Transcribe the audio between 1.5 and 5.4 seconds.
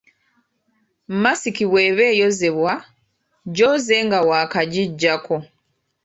bw’eba eyozebwa, gyoze nga waakagiggyako.